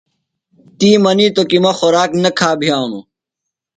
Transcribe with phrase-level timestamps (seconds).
[0.77, 3.05] تی منیتوۡ کی مہ خوراک نہ کھا بِھیانوۡ۔